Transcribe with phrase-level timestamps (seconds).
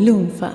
[0.00, 0.50] Lunfa.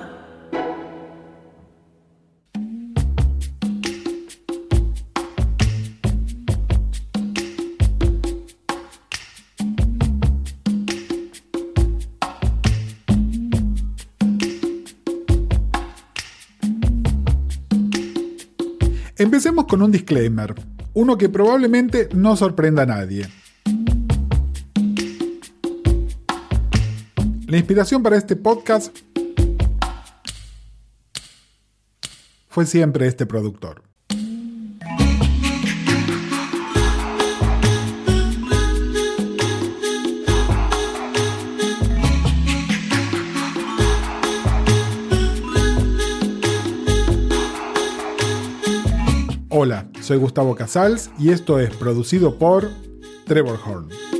[19.16, 20.56] Empecemos con un disclaimer,
[20.94, 23.28] uno que probablemente no sorprenda a nadie.
[27.46, 29.05] La inspiración para este podcast
[32.56, 33.82] fue siempre este productor.
[49.50, 52.70] Hola, soy Gustavo Casals y esto es producido por
[53.26, 54.15] Trevor Horn.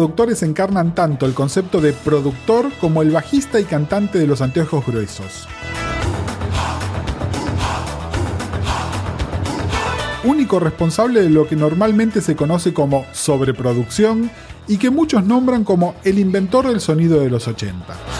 [0.00, 4.86] Productores encarnan tanto el concepto de productor como el bajista y cantante de los anteojos
[4.86, 5.46] gruesos.
[10.24, 14.30] Único responsable de lo que normalmente se conoce como sobreproducción
[14.66, 18.19] y que muchos nombran como el inventor del sonido de los 80.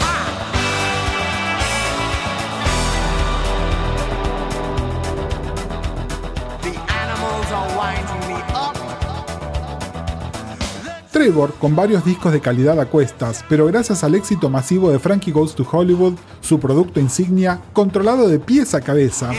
[11.20, 15.32] Trevor, con varios discos de calidad a cuestas, pero gracias al éxito masivo de Frankie
[15.32, 19.30] Goes to Hollywood, su producto insignia, controlado de pies a cabeza,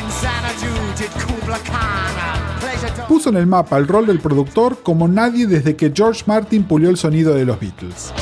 [3.07, 6.87] puso en el mapa el rol del productor como nadie desde que George Martin pulió
[6.91, 8.13] el sonido de los Beatles.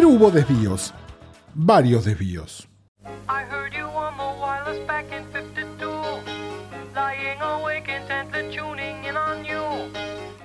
[0.00, 0.94] Pero hubo desvíos,
[1.52, 2.66] varios desvíos.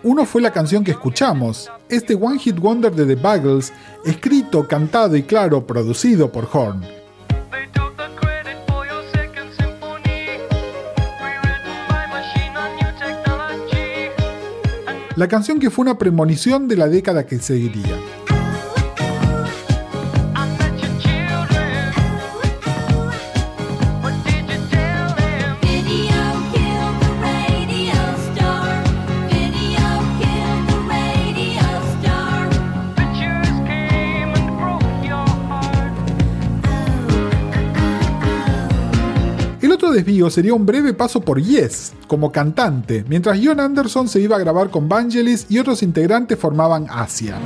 [0.04, 3.72] Uno fue la canción que escuchamos, este One Hit Wonder de The Buggles,
[4.04, 6.82] escrito, cantado y claro, producido por Horn.
[15.16, 18.25] La canción que fue una premonición de la década que seguiría.
[39.96, 44.40] Desvío sería un breve paso por Yes, como cantante, mientras John Anderson se iba a
[44.40, 47.38] grabar con Vangelis y otros integrantes formaban Asia.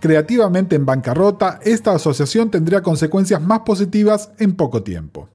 [0.00, 5.28] Creativamente en bancarrota, esta asociación tendría consecuencias más positivas en poco tiempo.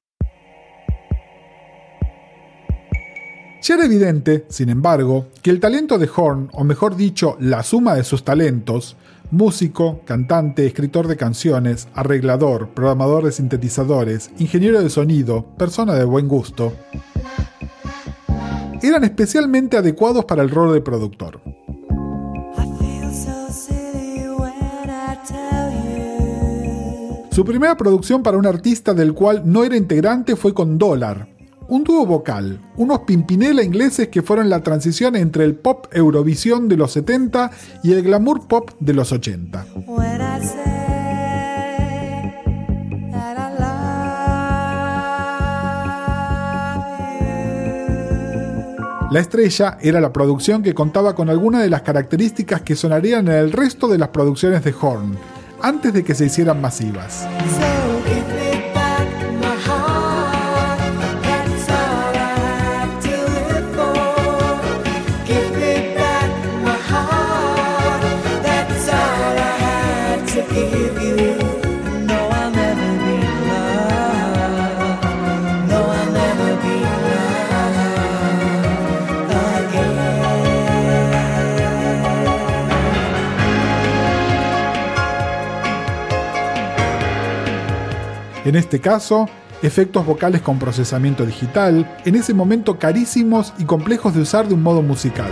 [3.62, 7.94] Ya era evidente, sin embargo, que el talento de Horn, o mejor dicho, la suma
[7.94, 8.96] de sus talentos,
[9.30, 16.26] músico, cantante, escritor de canciones, arreglador, programador de sintetizadores, ingeniero de sonido, persona de buen
[16.26, 16.72] gusto,
[18.82, 21.42] eran especialmente adecuados para el rol de productor.
[27.30, 31.28] Su primera producción para un artista del cual no era integrante fue con Dollar,
[31.70, 36.76] un dúo vocal, unos pimpinela ingleses que fueron la transición entre el pop Eurovisión de
[36.76, 37.50] los 70
[37.84, 39.66] y el glamour pop de los 80.
[49.12, 53.34] La estrella era la producción que contaba con algunas de las características que sonarían en
[53.34, 55.16] el resto de las producciones de Horn,
[55.62, 57.26] antes de que se hicieran masivas.
[88.50, 89.28] En este caso,
[89.62, 94.62] efectos vocales con procesamiento digital, en ese momento carísimos y complejos de usar de un
[94.64, 95.30] modo musical.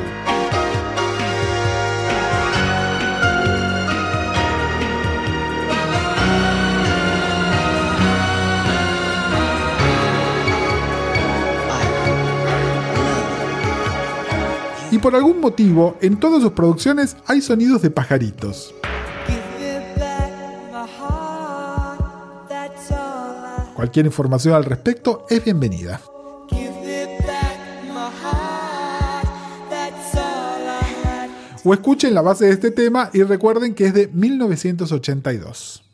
[14.92, 18.72] Y por algún motivo, en todas sus producciones hay sonidos de pajaritos.
[23.78, 26.00] Cualquier información al respecto es bienvenida.
[31.62, 35.87] O escuchen la base de este tema y recuerden que es de 1982.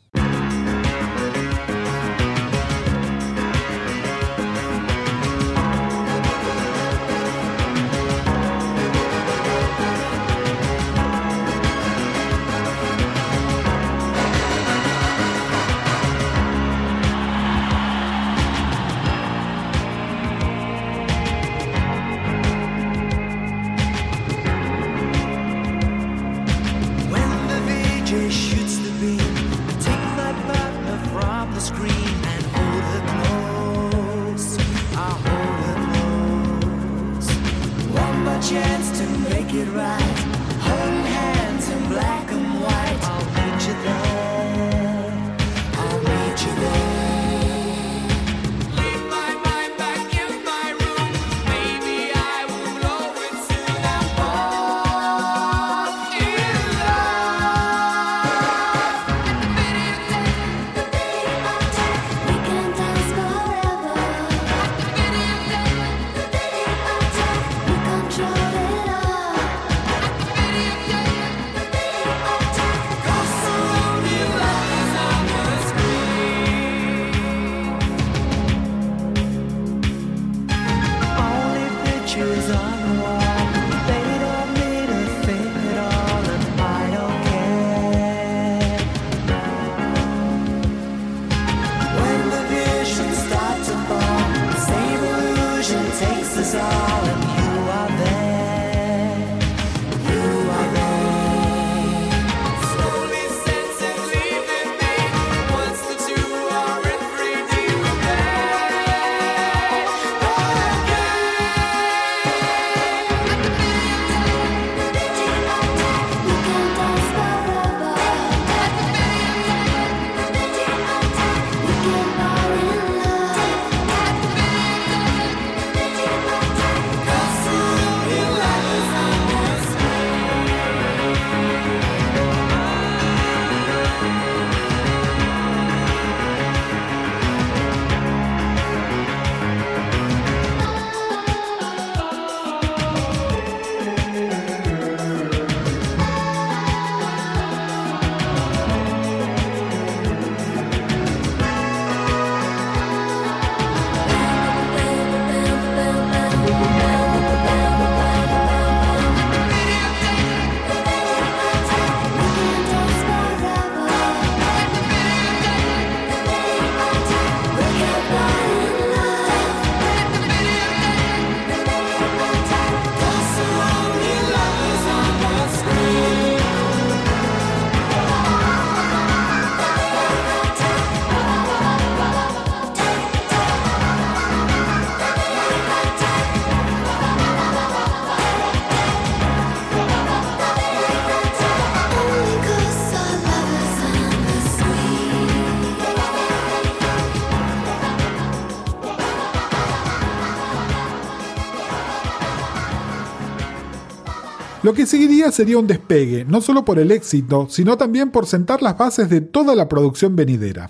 [204.75, 208.77] Que seguiría sería un despegue, no solo por el éxito, sino también por sentar las
[208.77, 210.69] bases de toda la producción venidera.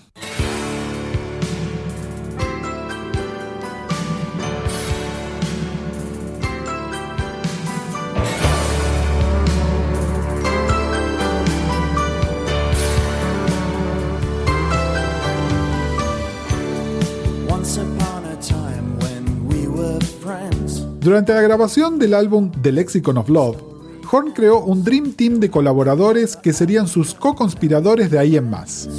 [21.01, 23.74] Durante la grabación del álbum The Lexicon of Love,
[24.09, 28.89] Horn creó un Dream Team de colaboradores que serían sus co-conspiradores de ahí en más.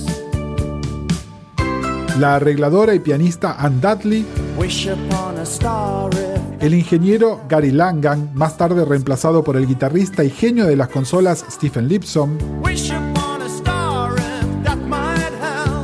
[2.18, 4.26] La arregladora y pianista Ann Dudley,
[6.60, 11.44] el ingeniero Gary Langan, más tarde reemplazado por el guitarrista y genio de las consolas
[11.50, 12.38] Stephen Lipson,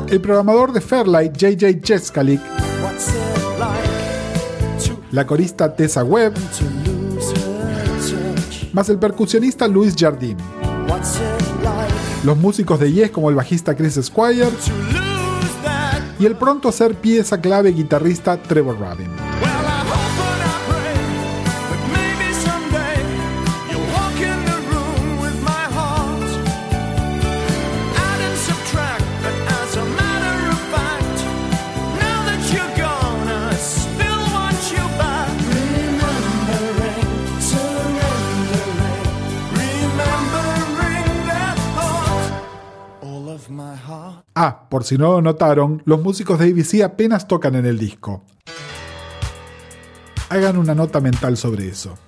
[0.09, 2.41] el programador de Fairlight JJ Cheskalik,
[5.11, 6.35] la corista Tessa Webb,
[8.73, 10.37] más el percusionista Luis Jardín.
[12.25, 14.49] Los músicos de Yes como el bajista Chris Squire
[16.19, 19.22] y el pronto a ser pieza clave guitarrista Trevor Rabin.
[44.73, 48.25] Por si no lo notaron, los músicos de ABC apenas tocan en el disco.
[50.31, 51.99] Hagan una nota mental sobre eso.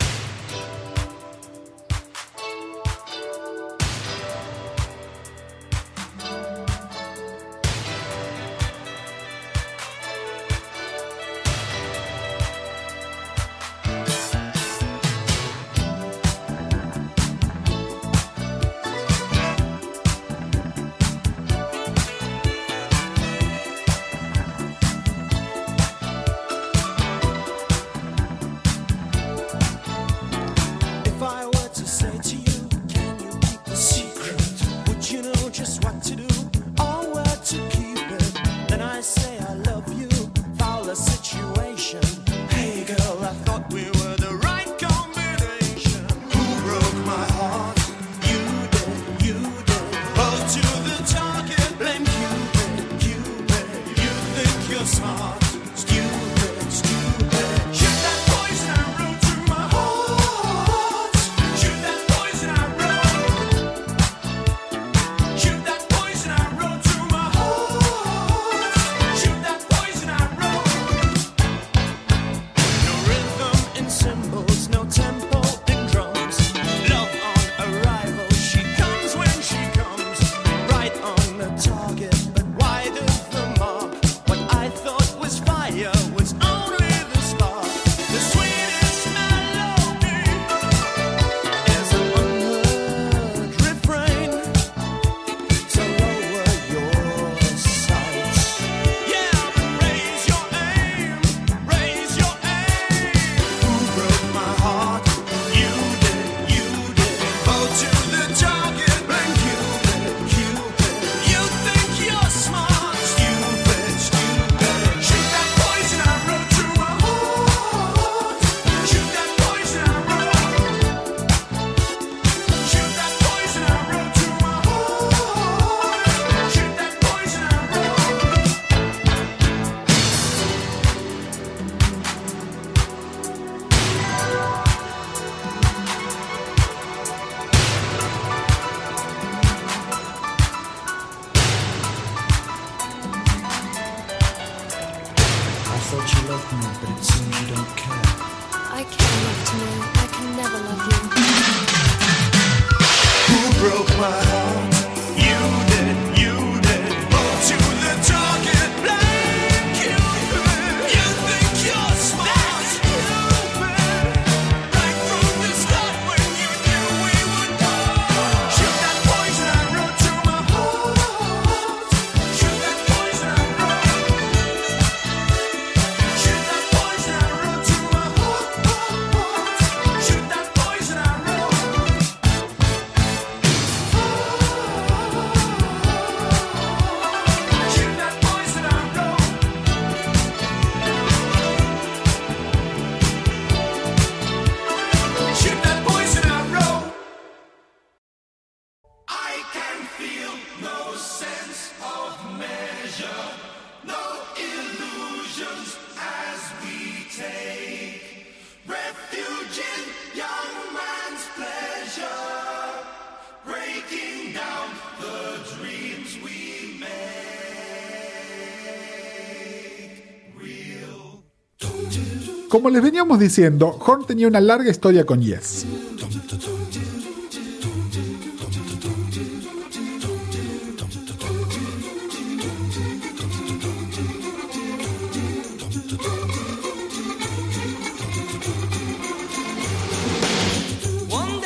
[222.54, 225.66] Como les veníamos diciendo, Horn tenía una larga historia con Yes.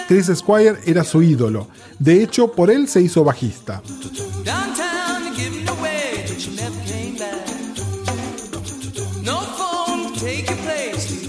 [0.06, 1.68] Chris Squire era su ídolo.
[1.98, 3.80] De hecho, por él se hizo bajista.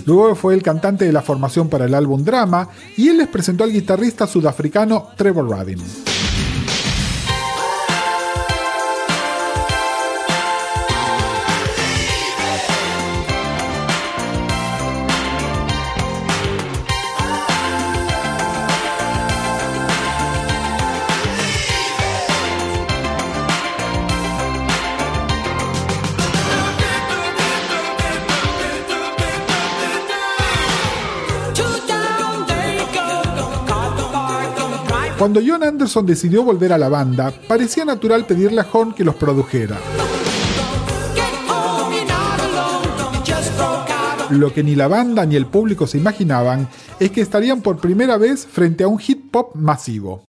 [0.09, 3.63] Luego fue el cantante de la formación para el álbum Drama y él les presentó
[3.63, 6.08] al guitarrista sudafricano Trevor Rabin.
[35.19, 39.15] Cuando John Anderson decidió volver a la banda, parecía natural pedirle a Horn que los
[39.15, 39.77] produjera.
[44.29, 46.69] Lo que ni la banda ni el público se imaginaban
[47.01, 50.23] es que estarían por primera vez frente a un hip hop masivo.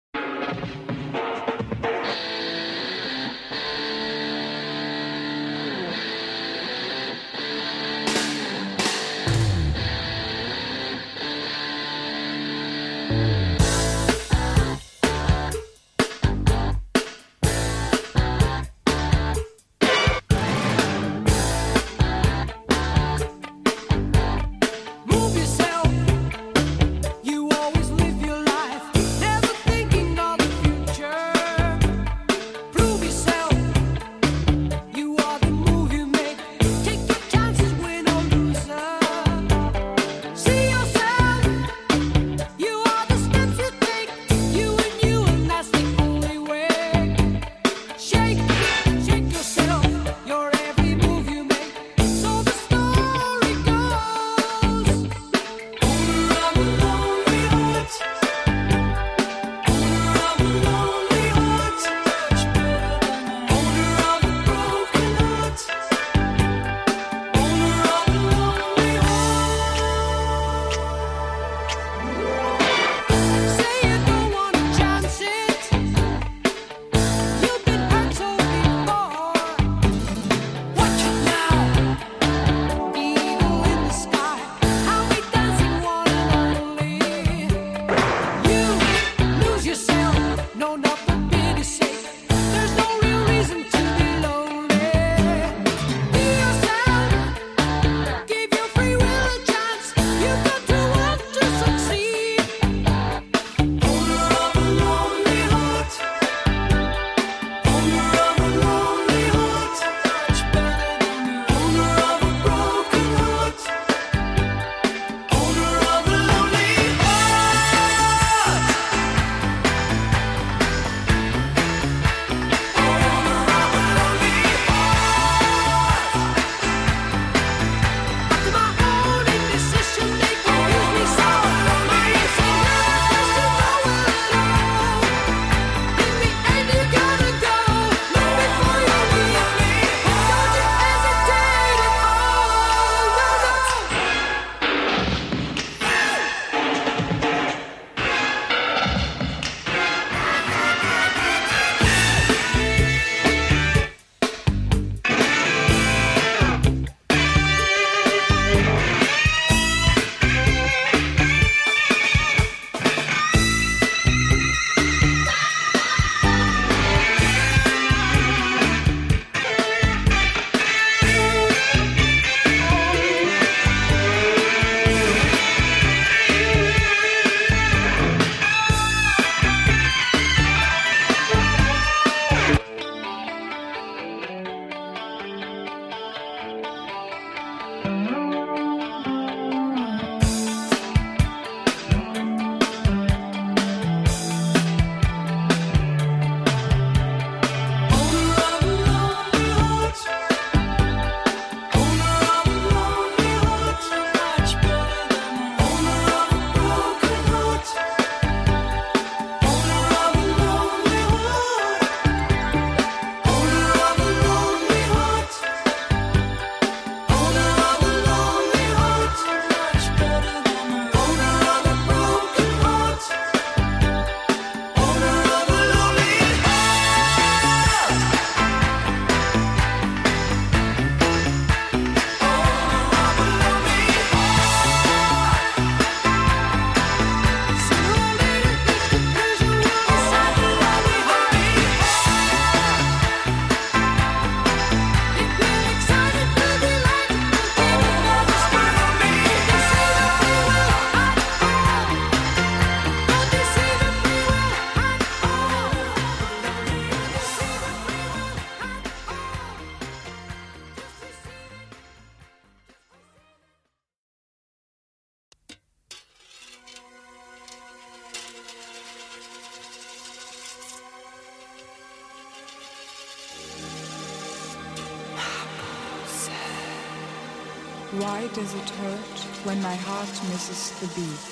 [278.10, 281.30] Why does it hurt when my heart misses the beat?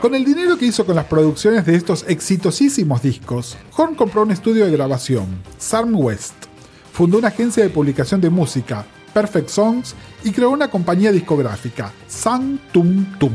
[0.00, 4.32] Con el dinero que hizo con las producciones de estos exitosísimos discos, Horn compró un
[4.32, 6.34] estudio de grabación, Sarm West.
[6.92, 9.94] Fundó una agencia de publicación de música, Perfect Songs,
[10.24, 13.34] y creó una compañía discográfica, Sang Tum Tum.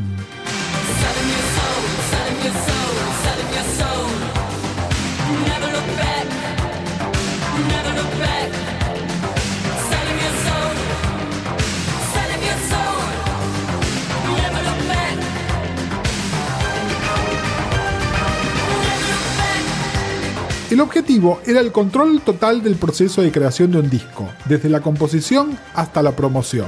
[20.76, 24.82] El objetivo era el control total del proceso de creación de un disco, desde la
[24.82, 26.68] composición hasta la promoción.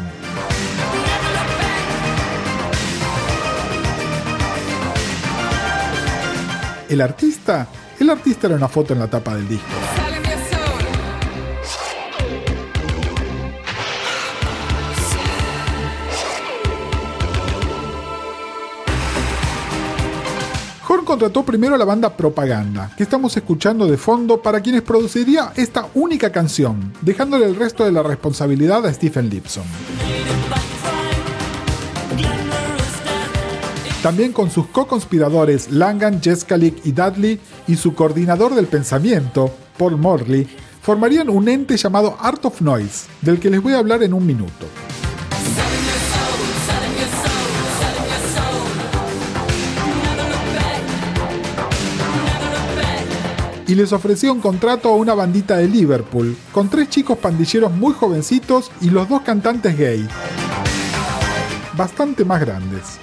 [6.87, 7.67] El artista,
[7.99, 10.06] el artista era una foto en la tapa del disco.
[21.17, 26.31] Contrató primero la banda Propaganda, que estamos escuchando de fondo para quienes produciría esta única
[26.31, 29.63] canción, dejándole el resto de la responsabilidad a Stephen Lipson.
[34.03, 40.47] También con sus co-conspiradores Langan, Jeskalik y Dudley y su coordinador del pensamiento, Paul Morley,
[40.83, 44.23] formarían un ente llamado Art of Noise, del que les voy a hablar en un
[44.23, 44.67] minuto.
[53.67, 57.93] Y les ofreció un contrato a una bandita de Liverpool, con tres chicos pandilleros muy
[57.93, 60.07] jovencitos y los dos cantantes gay,
[61.75, 62.99] bastante más grandes.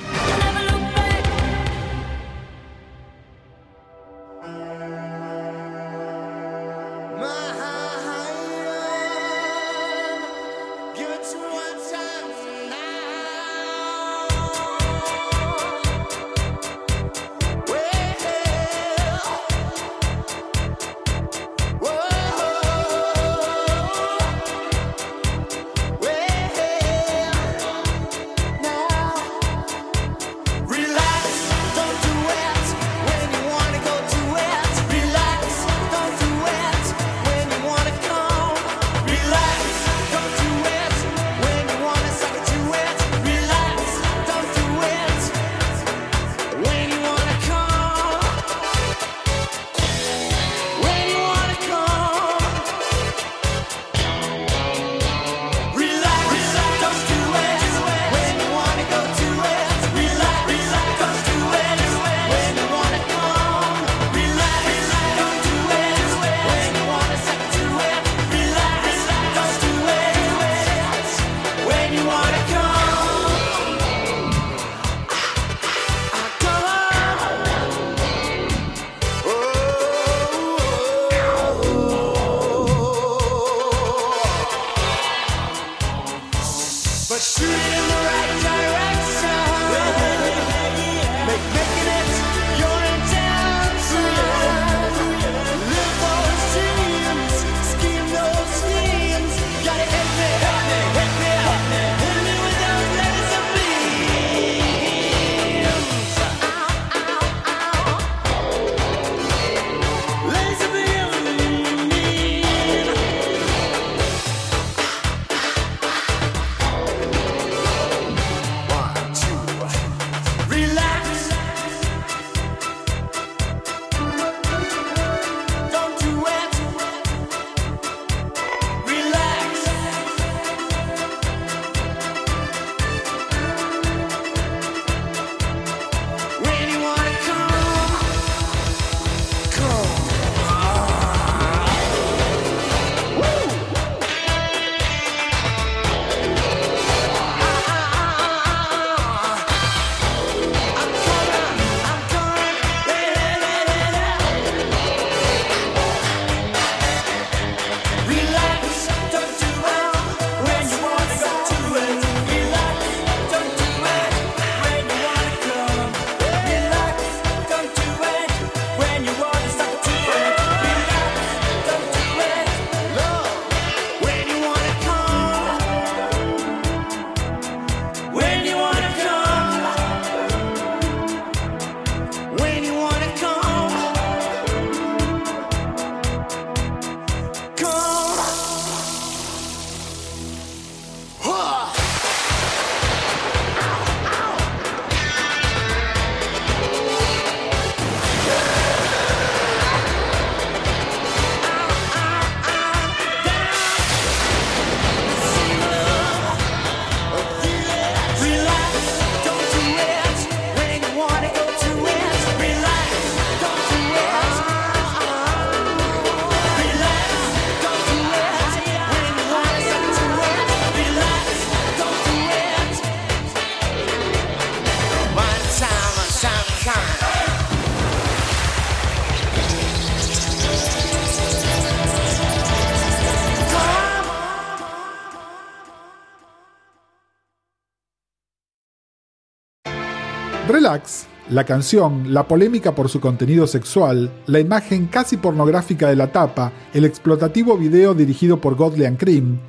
[241.34, 246.52] La canción, la polémica por su contenido sexual, la imagen casi pornográfica de la tapa,
[246.72, 249.40] el explotativo video dirigido por Godley Cream,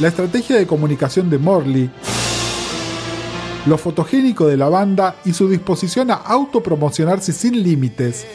[0.00, 1.90] la estrategia de comunicación de Morley,
[3.66, 8.26] lo fotogénico de la banda y su disposición a autopromocionarse sin límites.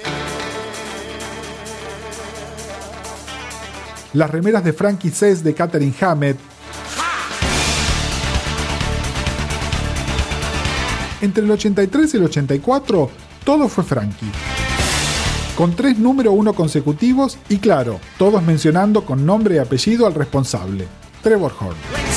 [4.13, 6.38] Las remeras de Frankie Cess de Catherine Hammett.
[11.21, 13.10] Entre el 83 y el 84,
[13.43, 14.31] todo fue Frankie.
[15.55, 20.88] Con tres número uno consecutivos y claro, todos mencionando con nombre y apellido al responsable,
[21.21, 22.11] Trevor Horn.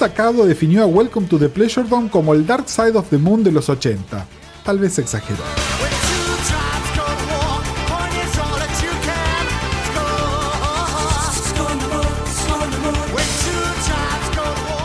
[0.00, 3.44] Sacado definió a Welcome to the Pleasure Dome como el Dark Side of the Moon
[3.44, 4.26] de los 80.
[4.64, 5.42] Tal vez exageró.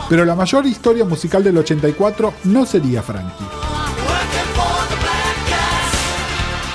[0.10, 3.45] Pero la mayor historia musical del 84 no sería Frankie.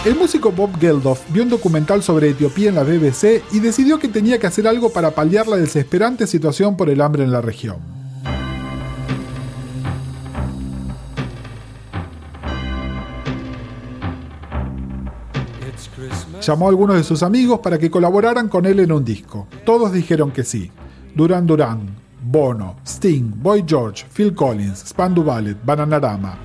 [0.07, 4.09] El músico Bob Geldof vio un documental sobre Etiopía en la BBC y decidió que
[4.09, 8.00] tenía que hacer algo para paliar la desesperante situación por el hambre en la región.
[16.41, 19.47] Llamó a algunos de sus amigos para que colaboraran con él en un disco.
[19.67, 20.71] Todos dijeron que sí.
[21.15, 21.81] Duran Duran,
[22.23, 26.39] Bono, Sting, Boy George, Phil Collins, Spandu Ballet, Bananarama.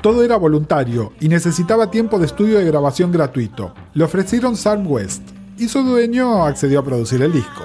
[0.00, 3.74] Todo era voluntario y necesitaba tiempo de estudio de grabación gratuito.
[3.94, 5.22] Le ofrecieron Sam West
[5.58, 7.64] y su dueño accedió a producir el disco.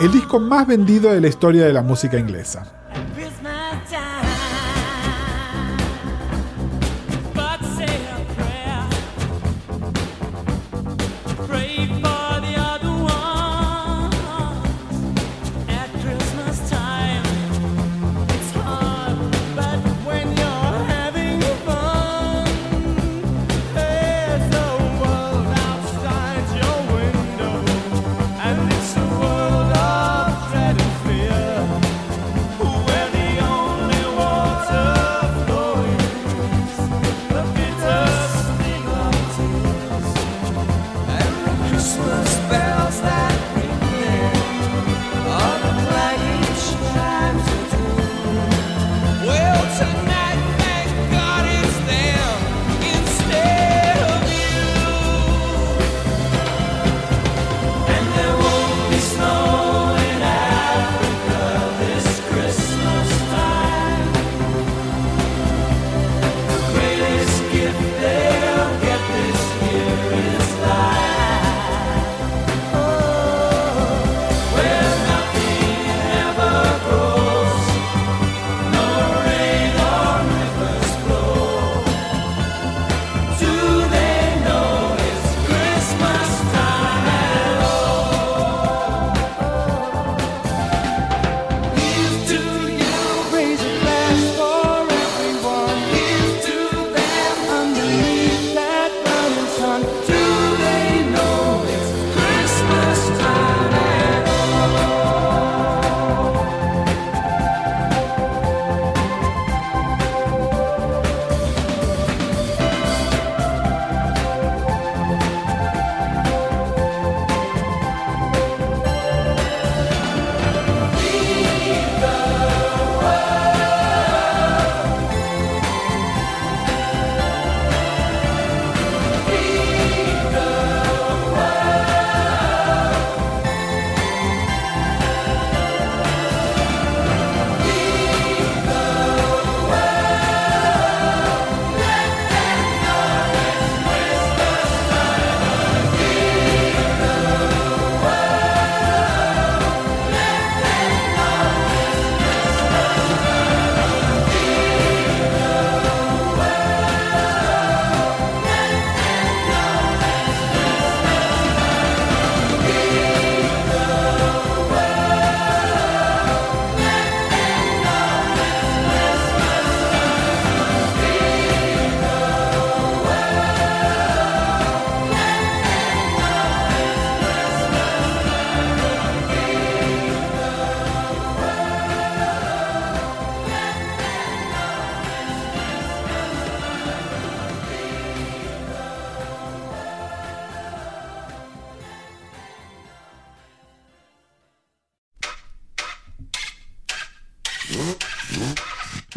[0.00, 2.79] El disco más vendido de la historia de la música inglesa.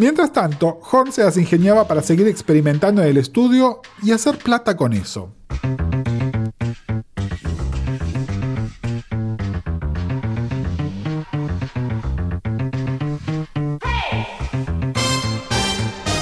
[0.04, 4.76] Mientras tanto, Horn se las ingeniaba para seguir experimentando en el estudio y hacer plata
[4.76, 5.34] con eso.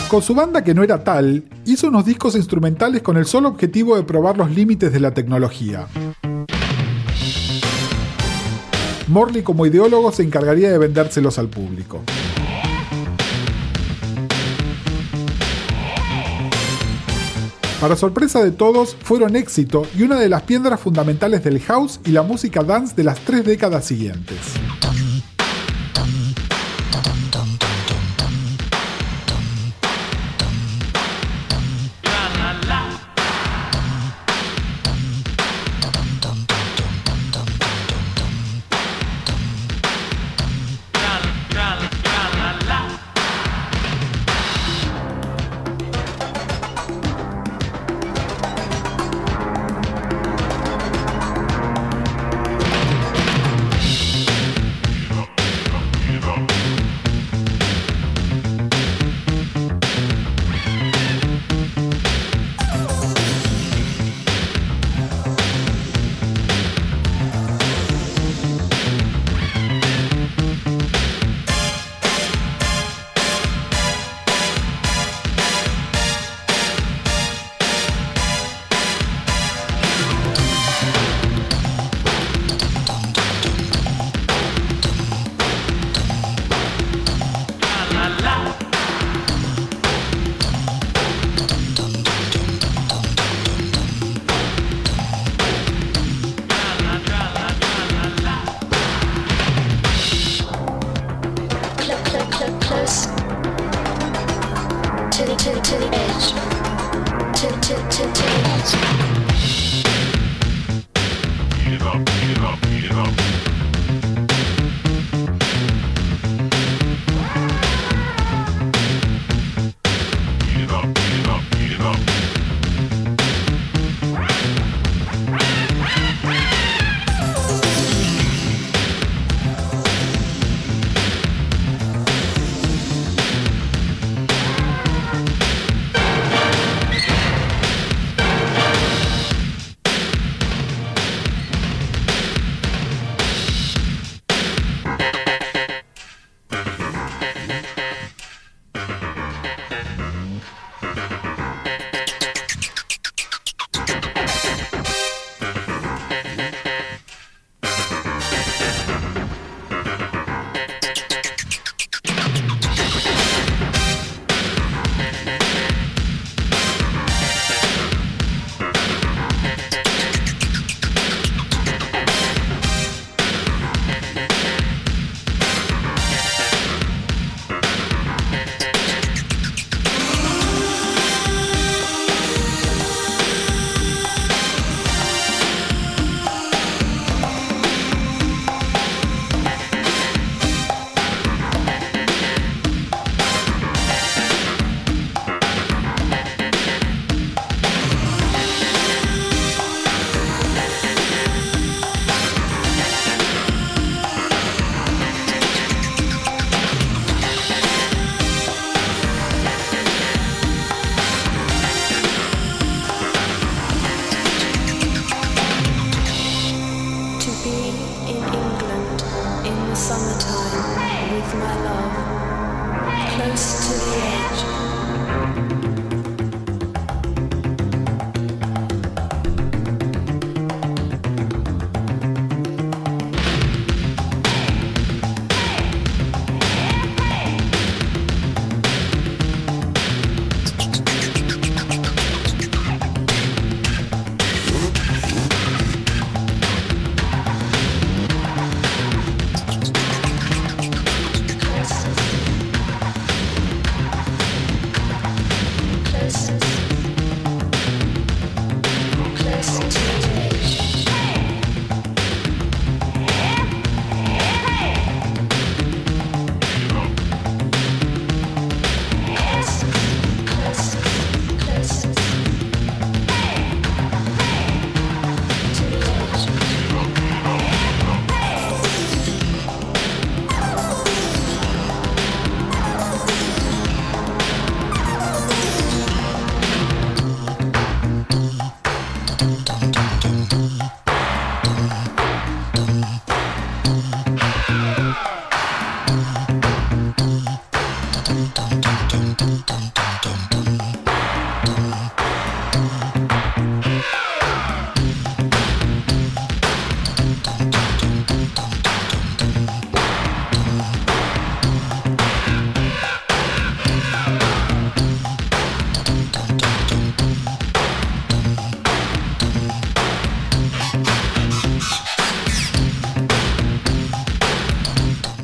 [0.10, 3.96] Con su banda que no era tal, hizo unos discos instrumentales con el solo objetivo
[3.96, 5.88] de probar los límites de la tecnología.
[9.08, 12.04] Morley como ideólogo se encargaría de vendérselos al público.
[17.82, 22.12] Para sorpresa de todos, fueron éxito y una de las piedras fundamentales del house y
[22.12, 24.38] la música dance de las tres décadas siguientes.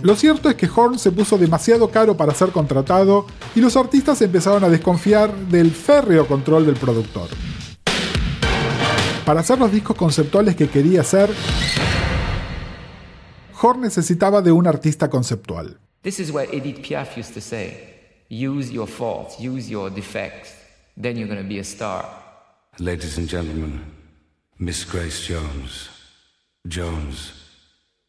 [0.07, 4.21] Lo cierto es que Horn se puso demasiado caro para ser contratado y los artistas
[4.21, 7.27] empezaron a desconfiar del férreo control del productor.
[9.25, 11.29] Para hacer los discos conceptuales que quería hacer,
[13.61, 15.77] Horn necesitaba de un artista conceptual.
[16.03, 17.75] This is what Edith Piaf used to say.
[18.29, 20.53] Use your faults, use your defects,
[20.95, 22.05] then you're going to be a star.
[22.79, 23.81] Ladies and gentlemen,
[24.57, 25.89] Miss Grace Jones.
[26.65, 27.33] Jones,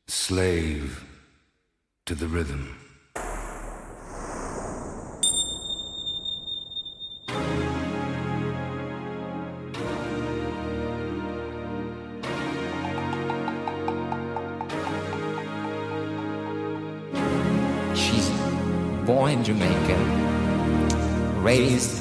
[0.07, 1.08] slave
[2.09, 2.75] to the rhythm.
[17.95, 18.31] She's
[19.05, 21.98] born Jamaican, raised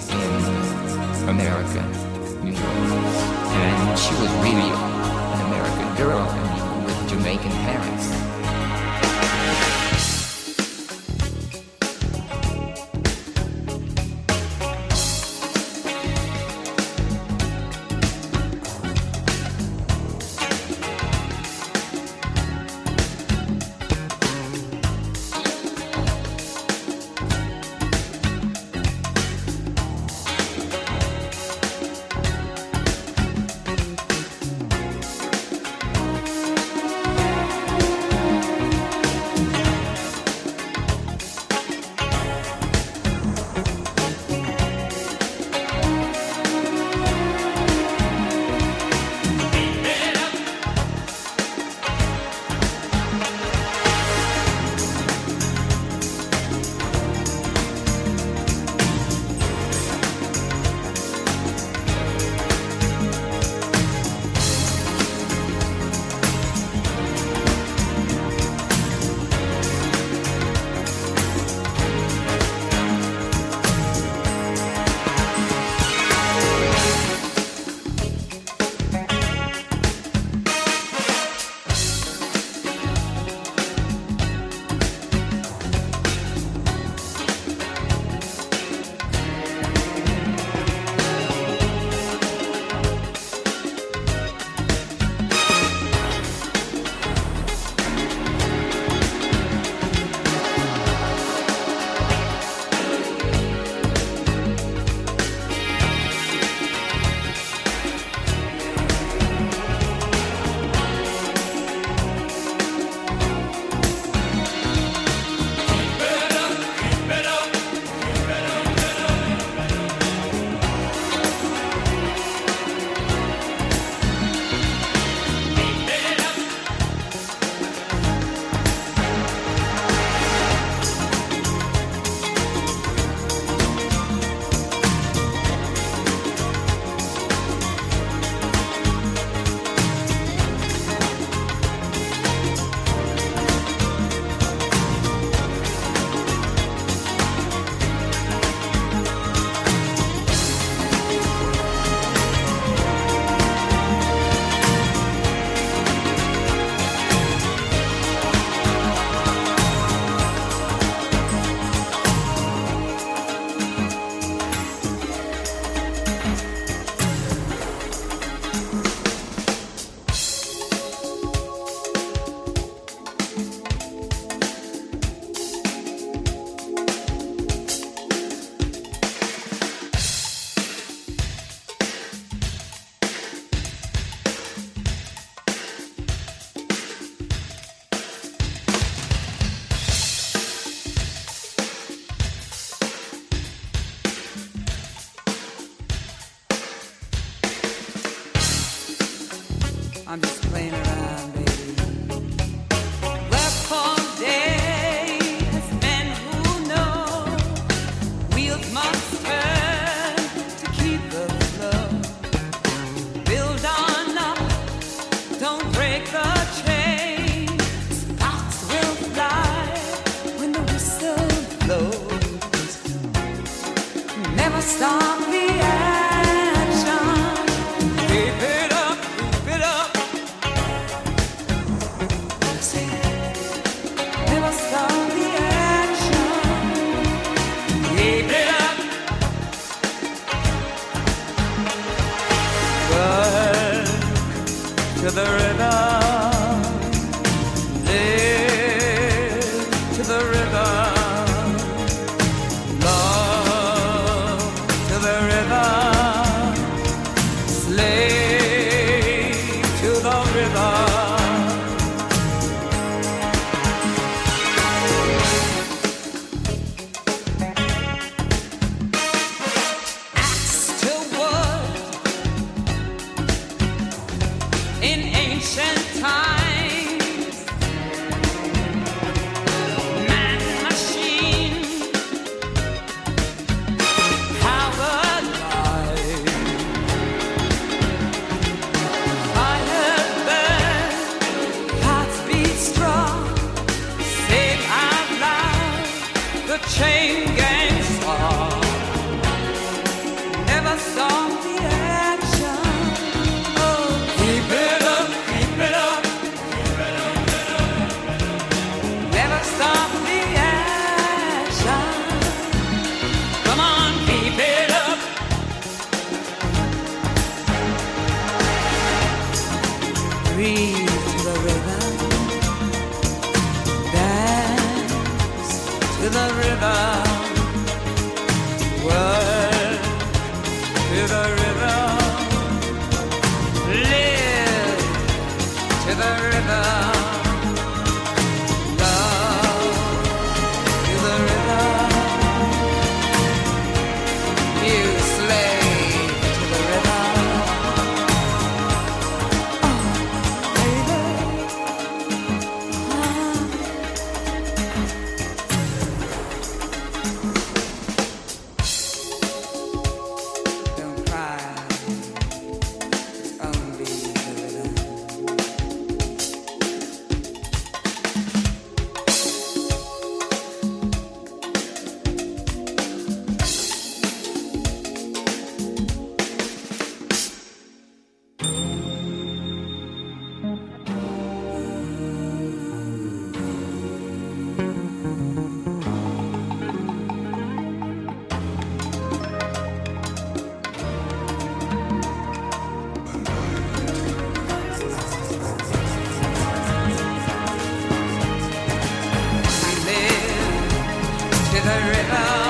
[401.57, 402.46] to the rhythm,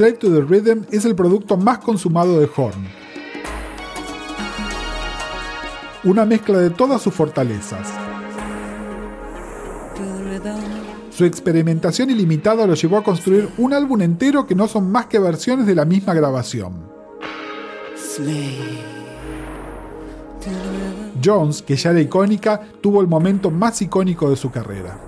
[0.00, 2.88] Slave to the Rhythm es el producto más consumado de Horn.
[6.04, 7.86] Una mezcla de todas sus fortalezas.
[11.10, 15.18] Su experimentación ilimitada lo llevó a construir un álbum entero que no son más que
[15.18, 16.90] versiones de la misma grabación.
[21.22, 24.98] Jones, que ya era icónica, tuvo el momento más icónico de su carrera.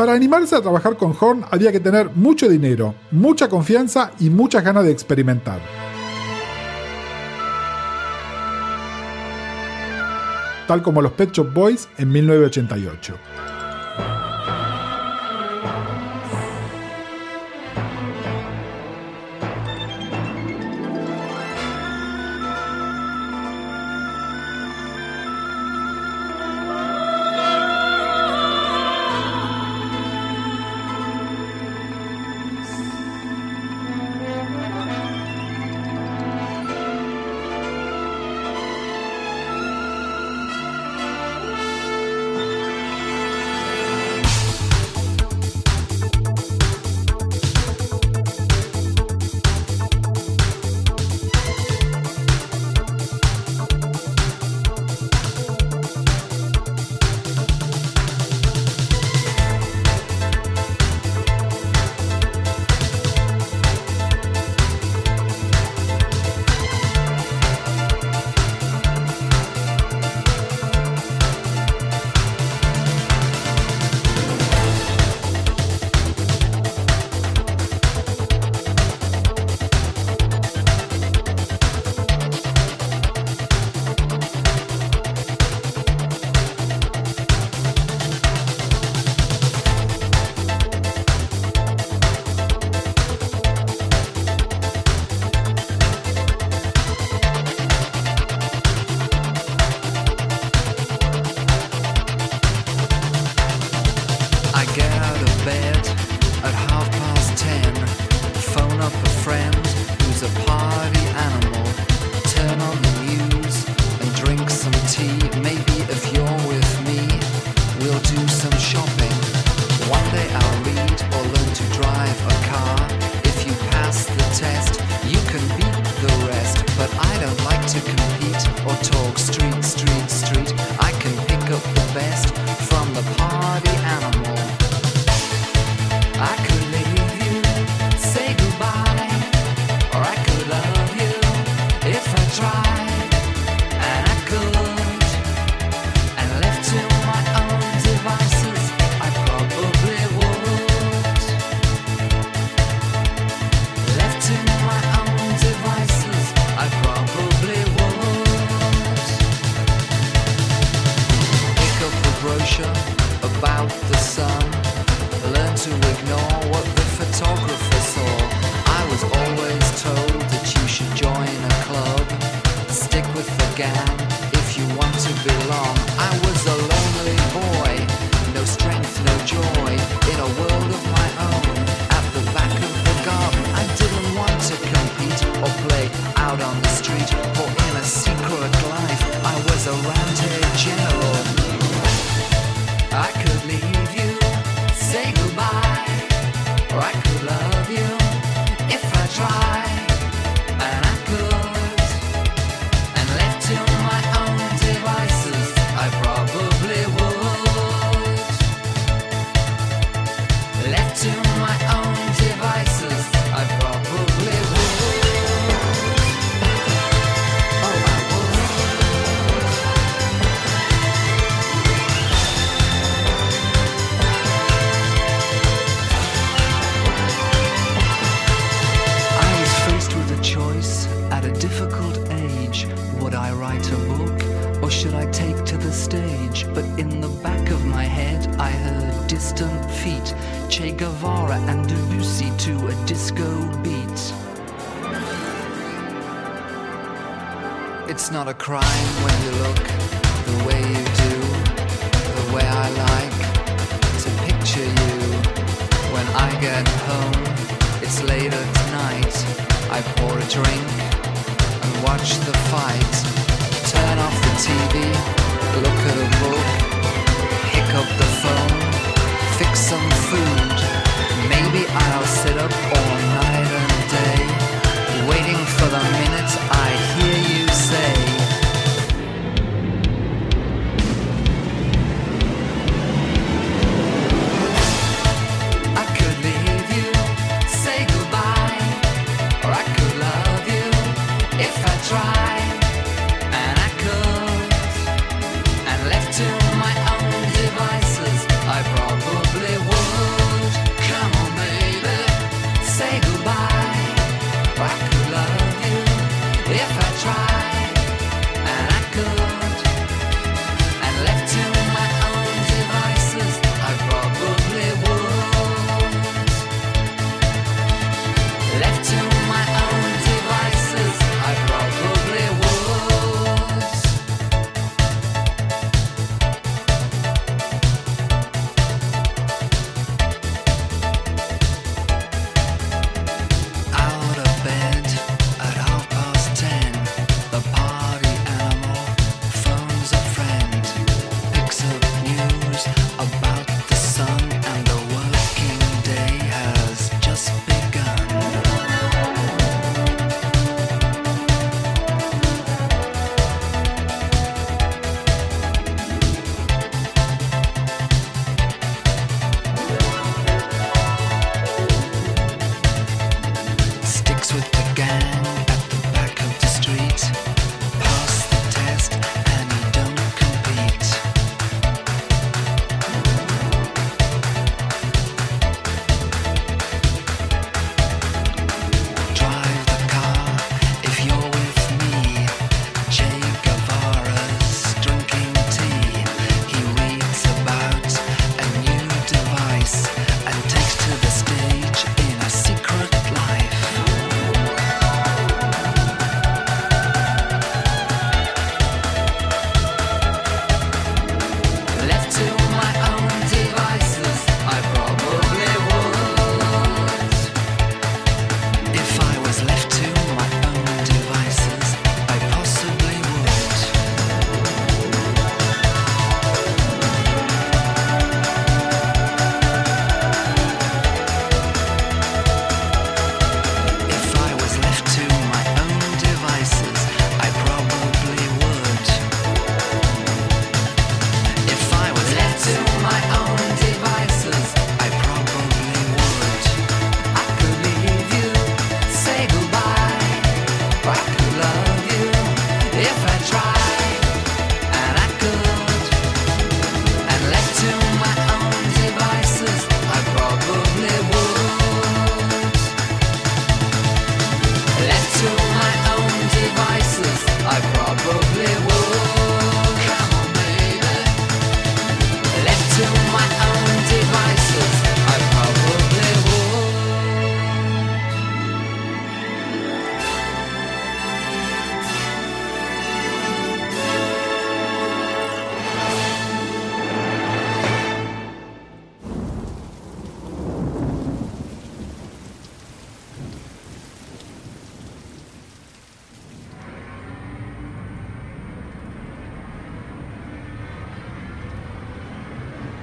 [0.00, 4.64] Para animarse a trabajar con Horn había que tener mucho dinero, mucha confianza y muchas
[4.64, 5.60] ganas de experimentar.
[10.66, 13.14] Tal como los Pet Shop Boys en 1988.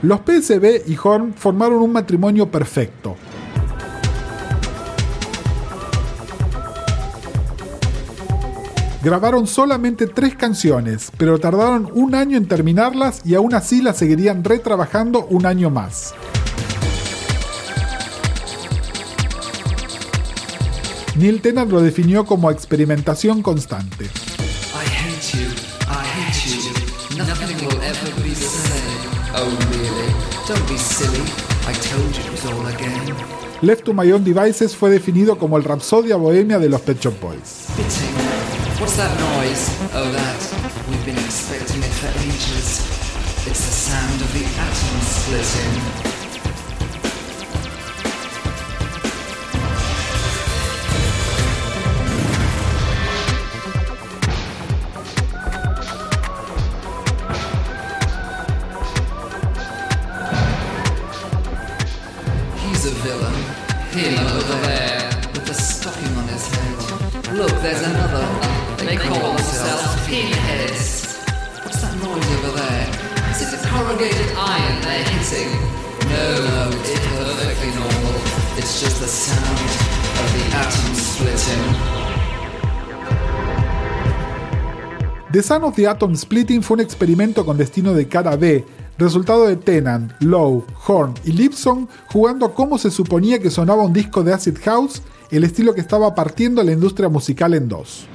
[0.08, 3.18] Los PSB y Horn formaron un matrimonio perfecto.
[9.03, 14.45] Grabaron solamente tres canciones, pero tardaron un año en terminarlas y aún así las seguirían
[14.45, 16.14] retrabajando un año más.
[21.18, 24.05] Neil Tennant lo definió como experimentación constante.
[33.61, 37.13] Left to My Own Devices fue definido como el Rapsodia Bohemia de los Pet Shop
[37.19, 37.65] Boys.
[39.93, 40.05] Oh,
[43.49, 46.07] It's the sound of the atoms splitting.
[85.38, 88.65] The Sun of the Atom Splitting fue un experimento con destino de cara B,
[88.97, 93.93] resultado de Tennant, Lowe, Horn y Lipson jugando a cómo se suponía que sonaba un
[93.93, 98.07] disco de Acid House, el estilo que estaba partiendo la industria musical en dos.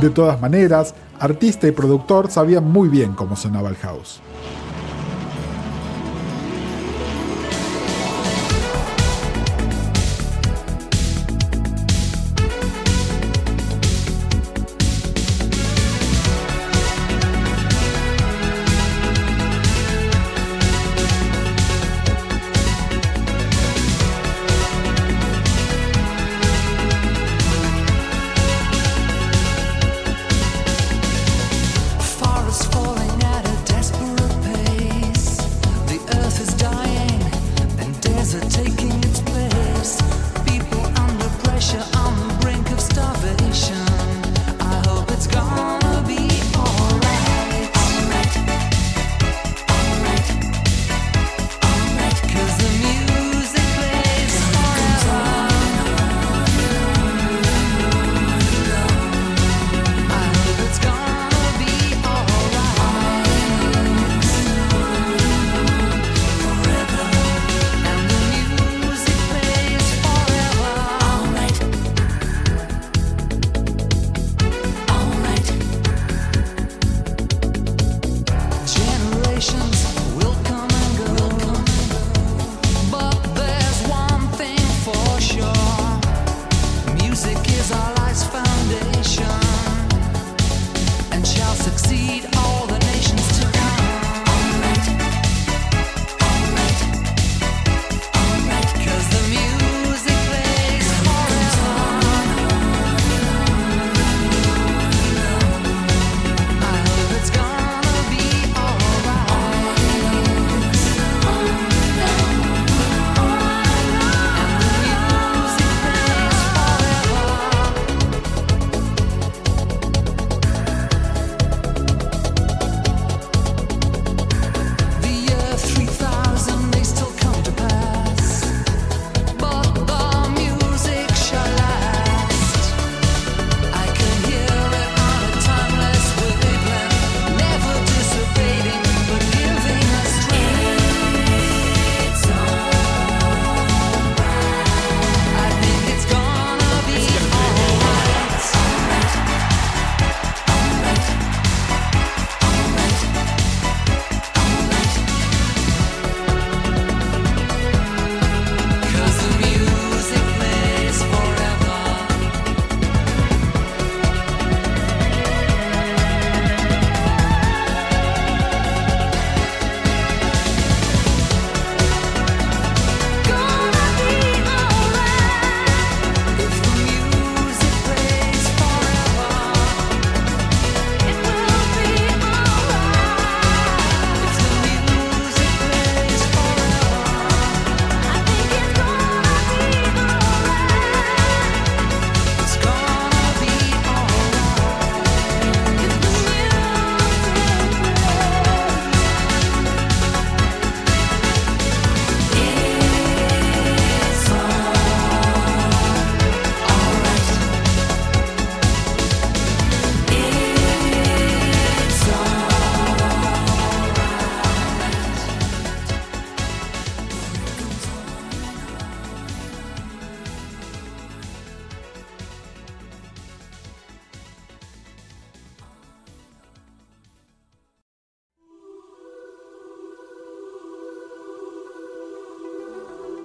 [0.00, 4.20] De todas maneras, artista y productor sabían muy bien cómo sonaba el house.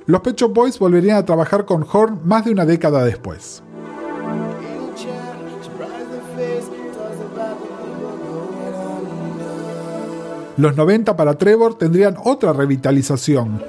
[0.07, 3.61] Los Pet Shop Boys volverían a trabajar con Horn más de una década después.
[10.55, 13.61] Los 90 para Trevor tendrían otra revitalización.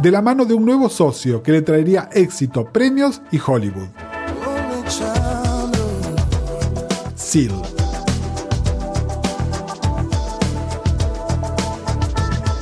[0.00, 3.88] De la mano de un nuevo socio que le traería éxito, premios y Hollywood.
[7.14, 7.69] Seal.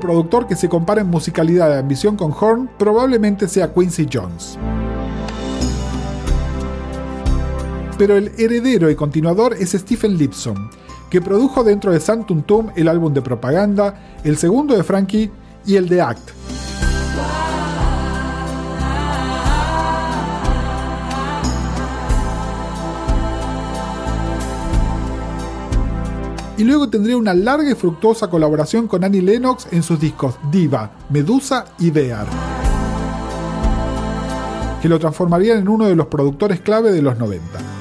[0.00, 4.58] productor que se compara en musicalidad de ambición con Horn probablemente sea Quincy Jones.
[7.98, 10.70] Pero el heredero y continuador es Stephen Lipson,
[11.10, 15.30] que produjo dentro de Santum Tum el álbum de propaganda, el segundo de Frankie
[15.66, 16.30] y el de Act.
[26.60, 30.90] Y luego tendría una larga y fructuosa colaboración con Annie Lennox en sus discos Diva,
[31.08, 32.26] Medusa y Bear,
[34.82, 37.79] que lo transformarían en uno de los productores clave de los 90.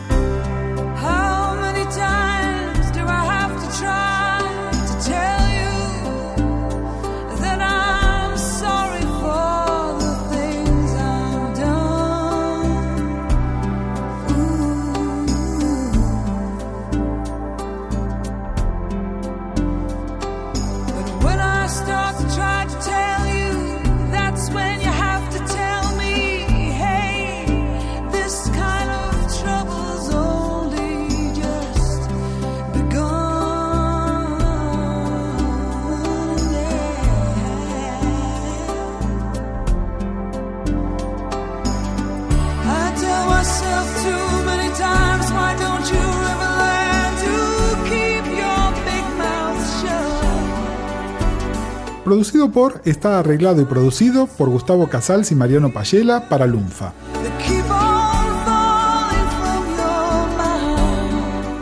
[52.10, 56.92] Producido por, está arreglado y producido por Gustavo Casals y Mariano Payela para Lunfa.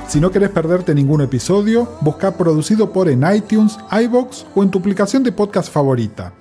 [0.07, 4.79] Si no querés perderte ningún episodio, busca producido por en iTunes, iBox o en tu
[4.79, 6.31] aplicación de podcast favorita,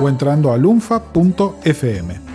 [0.00, 2.33] o entrando a lunfa.fm.